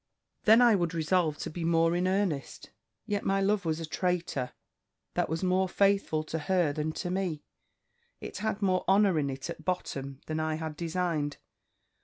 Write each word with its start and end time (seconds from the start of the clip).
"Then 0.45 0.63
I 0.63 0.73
would 0.73 0.95
resolve 0.95 1.37
to 1.37 1.51
be 1.51 1.63
more 1.63 1.95
in 1.95 2.07
earnest. 2.07 2.71
Yet 3.05 3.23
my 3.23 3.39
love 3.39 3.65
was 3.65 3.79
a 3.79 3.85
traitor, 3.85 4.51
that 5.13 5.29
was 5.29 5.43
more 5.43 5.69
faithful 5.69 6.23
to 6.23 6.39
her 6.39 6.73
than 6.73 6.91
to 6.93 7.11
me; 7.11 7.43
it 8.19 8.37
had 8.39 8.63
more 8.63 8.83
honour 8.87 9.19
in 9.19 9.29
it 9.29 9.47
at 9.47 9.63
bottom 9.63 10.19
than 10.25 10.39
I 10.39 10.55
had 10.55 10.75
designed. 10.75 11.37